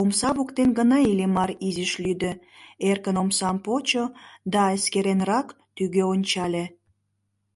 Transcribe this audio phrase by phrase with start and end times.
[0.00, 2.32] Омса воктен гына Иллимар изиш лӱдӧ,
[2.88, 4.04] эркын омсам почо
[4.52, 6.64] да эскеренрак тӱгӧ ончале.